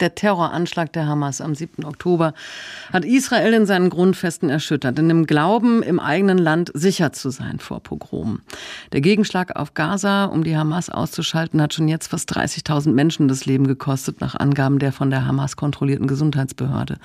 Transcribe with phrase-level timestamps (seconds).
[0.00, 1.84] Der Terroranschlag der Hamas am 7.
[1.84, 2.32] Oktober
[2.90, 7.58] hat Israel in seinen Grundfesten erschüttert, in dem Glauben, im eigenen Land sicher zu sein
[7.58, 8.40] vor Pogromen.
[8.92, 13.44] Der Gegenschlag auf Gaza, um die Hamas auszuschalten, hat schon jetzt fast 30.000 Menschen das
[13.44, 16.96] Leben gekostet, nach Angaben der von der Hamas kontrollierten Gesundheitsbehörde.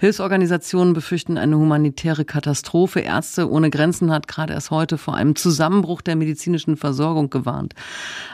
[0.00, 3.00] Hilfsorganisationen befürchten eine humanitäre Katastrophe.
[3.00, 7.74] Ärzte ohne Grenzen hat gerade erst heute vor einem Zusammenbruch der medizinischen Versorgung gewarnt.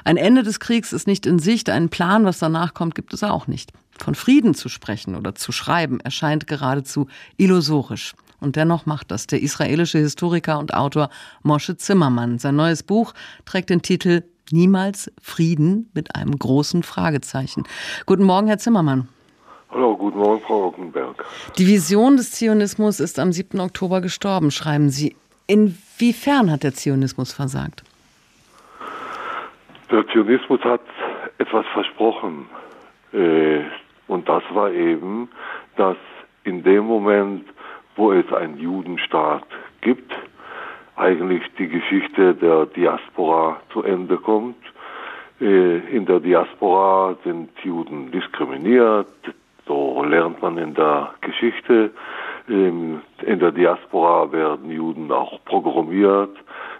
[0.04, 1.68] Ein Ende des Kriegs ist nicht in Sicht.
[1.68, 3.72] Einen Plan, was danach kommt, gibt es auch nicht.
[3.98, 8.14] Von Frieden zu sprechen oder zu schreiben erscheint geradezu illusorisch.
[8.40, 11.08] Und dennoch macht das der israelische Historiker und Autor
[11.42, 12.38] Moshe Zimmermann.
[12.38, 17.64] Sein neues Buch trägt den Titel Niemals Frieden mit einem großen Fragezeichen.
[18.04, 19.08] Guten Morgen, Herr Zimmermann.
[19.70, 21.24] Hallo, guten Morgen, Frau Rockenberg.
[21.56, 23.58] Die Vision des Zionismus ist am 7.
[23.60, 25.16] Oktober gestorben, schreiben Sie.
[25.46, 27.82] Inwiefern hat der Zionismus versagt?
[29.90, 30.82] Der Zionismus hat
[31.38, 32.46] etwas versprochen.
[34.08, 35.28] Und das war eben,
[35.76, 35.96] dass
[36.44, 37.46] in dem Moment,
[37.96, 39.46] wo es einen Judenstaat
[39.80, 40.12] gibt,
[40.96, 44.56] eigentlich die Geschichte der Diaspora zu Ende kommt.
[45.40, 49.08] Äh, in der Diaspora sind Juden diskriminiert,
[49.66, 51.90] so lernt man in der Geschichte.
[52.46, 56.36] In der Diaspora werden Juden auch programmiert,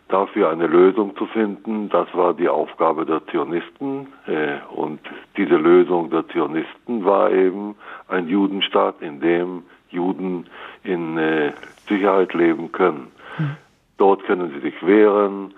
[0.09, 1.89] dafür eine Lösung zu finden.
[1.89, 4.09] Das war die Aufgabe der Zionisten.
[4.27, 5.01] Äh, und
[5.37, 7.75] diese Lösung der Zionisten war eben
[8.09, 10.47] ein Judenstaat, in dem Juden
[10.83, 11.53] in äh,
[11.89, 13.09] Sicherheit leben können.
[13.37, 13.57] Hm.
[13.97, 15.55] Dort können sie sich wehren,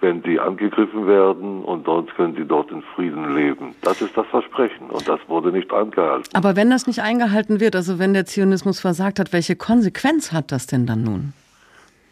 [0.00, 3.74] wenn sie angegriffen werden und sonst können sie dort in Frieden leben.
[3.82, 6.28] Das ist das Versprechen und das wurde nicht eingehalten.
[6.34, 10.52] Aber wenn das nicht eingehalten wird, also wenn der Zionismus versagt hat, welche Konsequenz hat
[10.52, 11.32] das denn dann nun?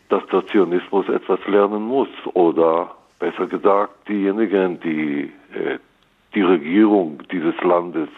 [0.08, 5.78] Dass der Zionismus etwas lernen muss oder besser gesagt diejenigen, die äh,
[6.34, 8.08] die Regierung dieses Landes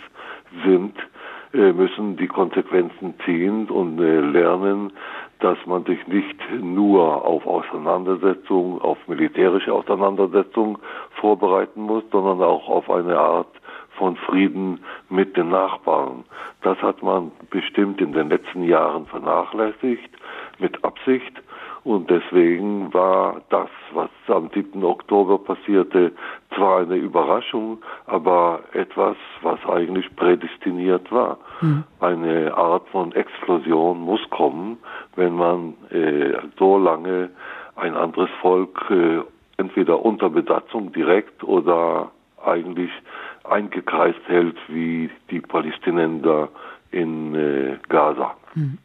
[0.65, 0.95] sind,
[1.55, 4.93] äh, müssen die Konsequenzen ziehen und äh, lernen,
[5.41, 10.79] dass man sich nicht nur auf Auseinandersetzung, auf militärische Auseinandersetzung
[11.13, 13.49] vorbereiten muss, sondern auch auf eine Art
[13.97, 16.25] von Frieden mit den Nachbarn.
[16.63, 20.11] Das hat man bestimmt in den letzten Jahren vernachlässigt,
[20.59, 21.33] mit Absicht.
[21.89, 24.85] Und deswegen war das, was am 7.
[24.85, 26.13] Oktober passierte,
[26.55, 31.39] zwar eine Überraschung, aber etwas, was eigentlich prädestiniert war.
[31.63, 31.85] Mhm.
[32.01, 34.77] Eine Art von Explosion muss kommen,
[35.17, 37.31] wenn man äh, so lange
[37.77, 39.21] ein anderes Volk äh,
[39.57, 42.11] entweder unter Besatzung direkt oder
[42.45, 42.91] eigentlich
[43.45, 46.51] eingekreist hält wie die Palästinenser
[46.91, 48.35] in äh, Gaza.
[48.55, 48.77] Mhm.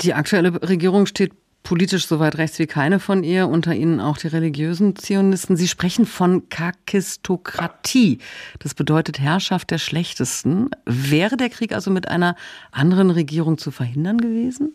[0.00, 1.30] Die aktuelle Regierung steht
[1.64, 5.56] politisch so weit rechts wie keine von ihr, unter ihnen auch die religiösen Zionisten.
[5.56, 8.18] Sie sprechen von Kakistokratie.
[8.62, 10.70] Das bedeutet Herrschaft der Schlechtesten.
[10.84, 12.36] Wäre der Krieg also mit einer
[12.70, 14.74] anderen Regierung zu verhindern gewesen?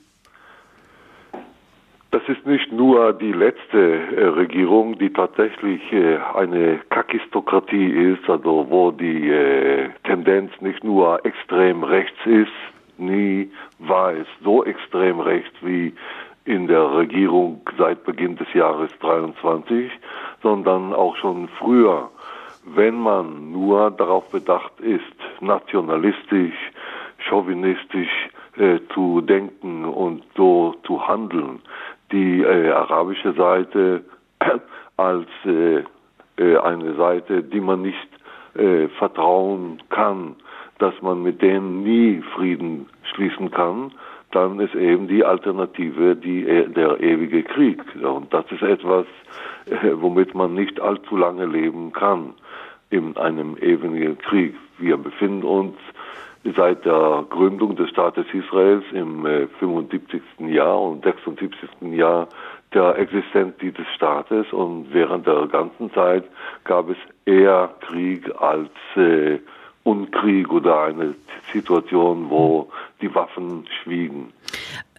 [2.12, 8.66] Das ist nicht nur die letzte äh, Regierung, die tatsächlich äh, eine Kakistokratie ist, also
[8.68, 12.52] wo die äh, Tendenz nicht nur extrem rechts ist,
[12.98, 15.94] nie war es so extrem rechts wie
[16.46, 19.92] in der Regierung seit Beginn des Jahres 23,
[20.42, 22.10] sondern auch schon früher,
[22.66, 26.56] wenn man nur darauf bedacht ist, nationalistisch,
[27.18, 31.62] chauvinistisch äh, zu denken und so zu handeln,
[32.12, 34.04] die äh, arabische Seite
[34.98, 35.84] als äh,
[36.38, 38.10] äh eine Seite, die man nicht
[38.56, 40.36] äh, vertrauen kann,
[40.80, 43.92] dass man mit denen nie Frieden schließen kann,
[44.31, 47.81] dann ist eben die Alternative die, äh, der ewige Krieg.
[48.01, 49.06] Und das ist etwas,
[49.66, 52.34] äh, womit man nicht allzu lange leben kann
[52.90, 54.56] in einem ewigen Krieg.
[54.78, 55.75] Wir befinden uns
[56.56, 59.25] seit der Gründung des Staates Israels im
[59.59, 60.22] 75.
[60.40, 61.69] Äh, Jahr und 76.
[61.91, 62.28] Jahr
[62.73, 66.23] der Existenz dieses Staates und während der ganzen Zeit
[66.63, 69.40] gab es eher Krieg als äh,
[69.90, 71.16] Unkrieg oder eine
[71.52, 72.70] Situation, wo
[73.02, 74.32] die Waffen schwiegen.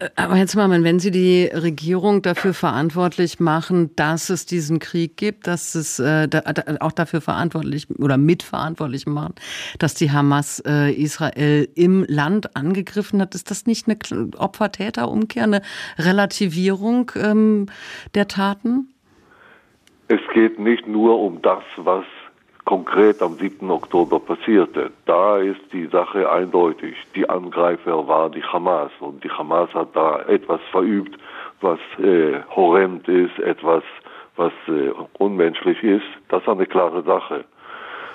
[0.00, 5.16] Äh, aber Herr Zimmermann, wenn Sie die Regierung dafür verantwortlich machen, dass es diesen Krieg
[5.16, 6.42] gibt, dass es äh, da,
[6.80, 9.34] auch dafür verantwortlich oder mitverantwortlich machen,
[9.78, 13.96] dass die Hamas äh, Israel im Land angegriffen hat, ist das nicht eine
[14.36, 15.62] Opfer-Täter-Umkehr, eine
[15.98, 17.66] Relativierung ähm,
[18.14, 18.88] der Taten?
[20.08, 22.04] Es geht nicht nur um das, was
[22.70, 23.68] konkret am 7.
[23.68, 24.92] Oktober passierte.
[25.04, 26.94] Da ist die Sache eindeutig.
[27.16, 31.18] Die Angreifer war die Hamas und die Hamas hat da etwas verübt,
[31.60, 33.82] was äh, horrend ist, etwas,
[34.36, 37.44] was äh, unmenschlich ist, das ist eine klare Sache.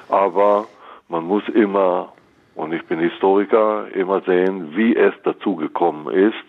[0.08, 0.68] Aber
[1.10, 2.14] man muss immer,
[2.56, 6.48] und ich bin Historiker, immer sehen, wie es dazu gekommen ist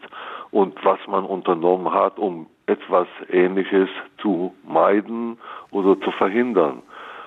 [0.53, 3.88] und was man unternommen hat, um etwas Ähnliches
[4.19, 5.38] zu meiden
[5.73, 6.82] oder zu verhindern.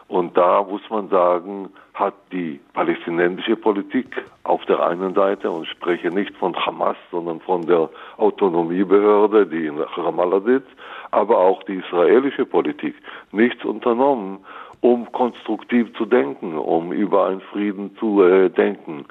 [0.10, 4.08] Und da muss man sagen, hat die palästinensische Politik
[4.44, 9.68] auf der einen Seite, und ich spreche nicht von Hamas, sondern von der Autonomiebehörde, die
[9.68, 10.72] in Ramallah sitzt,
[11.12, 12.96] aber auch die israelische Politik
[13.32, 14.40] nichts unternommen,
[14.82, 19.06] um konstruktiv zu denken, um über einen Frieden zu äh, denken.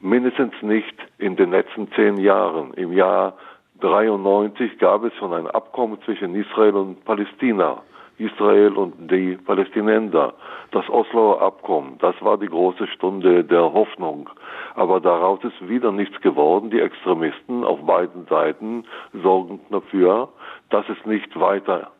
[0.00, 2.72] Mindestens nicht in den letzten zehn Jahren.
[2.74, 3.34] Im Jahr
[3.80, 7.82] 93 gab es schon ein Abkommen zwischen Israel und Palästina.
[8.18, 10.34] Israel und die Palästinenser.
[10.70, 14.28] Das Osloer Abkommen, das war die große Stunde der Hoffnung.
[14.74, 16.70] Aber daraus ist wieder nichts geworden.
[16.70, 18.84] Die Extremisten auf beiden Seiten
[19.22, 20.28] sorgen dafür,
[20.70, 21.90] dass es nicht weiter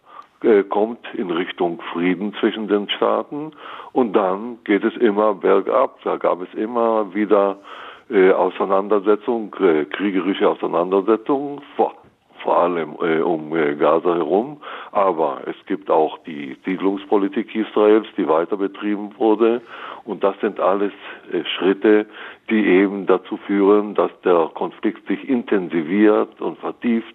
[0.43, 3.53] äh, kommt in Richtung Frieden zwischen den Staaten.
[3.93, 6.01] Und dann geht es immer bergab.
[6.03, 7.59] Da gab es immer wieder
[8.11, 11.63] äh, Auseinandersetzungen, äh, kriegerische Auseinandersetzungen,
[12.45, 14.59] vor allem äh, um äh, Gaza herum.
[14.93, 19.63] Aber es gibt auch die Siedlungspolitik Israels, die weiter betrieben wurde.
[20.05, 20.93] Und das sind alles
[21.33, 22.07] äh, Schritte,
[22.51, 27.15] die eben dazu führen, dass der Konflikt sich intensiviert und vertieft,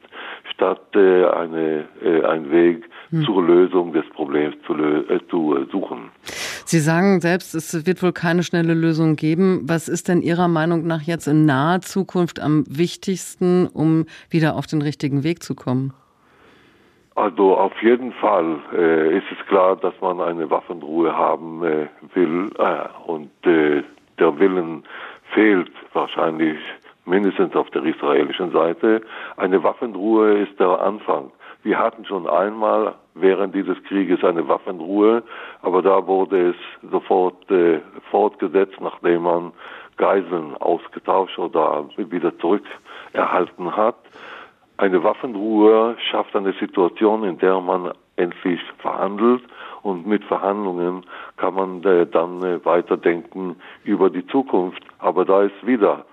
[0.52, 3.24] statt äh, eine, äh, ein Weg hm.
[3.24, 6.10] zur Lösung des Problems zu, äh, zu äh, suchen.
[6.72, 9.62] Sie sagen selbst, es wird wohl keine schnelle Lösung geben.
[9.64, 14.68] Was ist denn Ihrer Meinung nach jetzt in naher Zukunft am wichtigsten, um wieder auf
[14.68, 15.96] den richtigen Weg zu kommen?
[17.16, 22.52] Also auf jeden Fall äh, ist es klar, dass man eine Waffenruhe haben äh, will
[22.60, 23.82] äh, und äh,
[24.20, 24.84] der Willen
[25.34, 26.60] fehlt wahrscheinlich
[27.04, 29.02] mindestens auf der israelischen Seite.
[29.38, 31.32] Eine Waffenruhe ist der Anfang.
[31.64, 35.24] Wir hatten schon einmal während dieses Krieges eine Waffenruhe,
[35.62, 37.80] aber da wurde es sofort äh,
[38.12, 39.52] fortgesetzt, nachdem man
[39.98, 43.98] Geiseln ausgetauscht oder wieder zurückerhalten hat.
[44.78, 49.44] Eine Waffenruhe schafft eine Situation, in der man endlich verhandelt
[49.82, 51.06] und mit Verhandlungen
[51.38, 54.84] kann man äh, dann äh, weiterdenken über die Zukunft.
[55.00, 56.06] Aber da ist wieder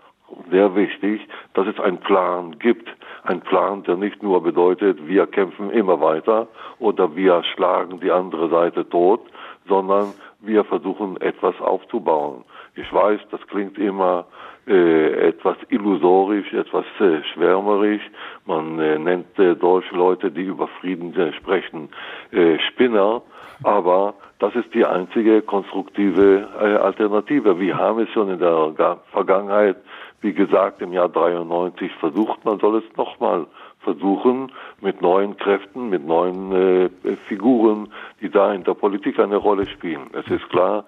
[0.50, 1.20] sehr wichtig,
[1.54, 2.88] dass es einen Plan gibt.
[3.26, 6.46] Ein Plan, der nicht nur bedeutet, wir kämpfen immer weiter
[6.78, 9.20] oder wir schlagen die andere Seite tot,
[9.68, 12.44] sondern wir versuchen etwas aufzubauen.
[12.76, 14.26] Ich weiß, das klingt immer
[14.68, 18.02] äh, etwas illusorisch, etwas äh, schwärmerisch.
[18.44, 21.88] Man äh, nennt äh, solche Leute, die über Frieden äh, sprechen,
[22.30, 23.22] äh, Spinner.
[23.62, 27.58] Aber das ist die einzige konstruktive äh, Alternative.
[27.58, 29.76] Wir haben es schon in der Vergangenheit,
[30.20, 32.44] wie gesagt, im Jahr 93 versucht.
[32.44, 33.46] Man soll es nochmal
[33.80, 36.88] versuchen mit neuen Kräften, mit neuen äh,
[37.28, 37.88] Figuren,
[38.20, 40.10] die da in der Politik eine Rolle spielen.
[40.12, 40.84] Es ist klar,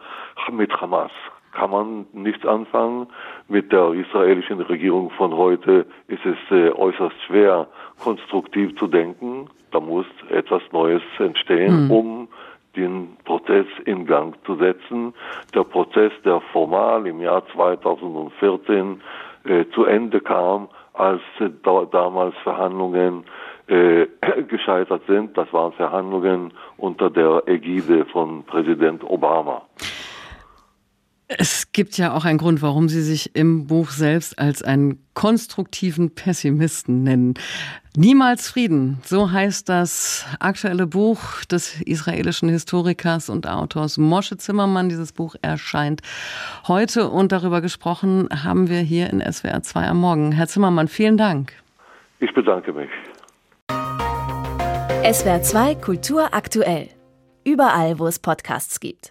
[0.50, 1.12] mit Hamas
[1.52, 3.06] kann man nichts anfangen.
[3.48, 7.68] Mit der israelischen Regierung von heute ist es äh, äußerst schwer,
[8.02, 9.48] konstruktiv zu denken.
[9.70, 11.90] Da muss etwas Neues entstehen, mhm.
[11.90, 12.17] um
[12.78, 15.14] den Prozess in Gang zu setzen.
[15.54, 19.00] Der Prozess, der formal im Jahr 2014
[19.44, 23.24] äh, zu Ende kam, als äh, da, damals Verhandlungen
[23.66, 24.06] äh,
[24.48, 25.36] gescheitert sind.
[25.36, 29.62] Das waren Verhandlungen unter der Ägide von Präsident Obama.
[31.30, 36.14] Es gibt ja auch einen Grund, warum Sie sich im Buch selbst als einen konstruktiven
[36.14, 37.34] Pessimisten nennen.
[37.94, 44.88] Niemals Frieden, so heißt das aktuelle Buch des israelischen Historikers und Autors Moshe Zimmermann.
[44.88, 46.00] Dieses Buch erscheint
[46.66, 50.32] heute und darüber gesprochen haben wir hier in SWR 2 am Morgen.
[50.32, 51.52] Herr Zimmermann, vielen Dank.
[52.20, 52.90] Ich bedanke mich.
[55.12, 56.88] SWR 2 Kultur aktuell.
[57.44, 59.06] Überall, wo es Podcasts gibt.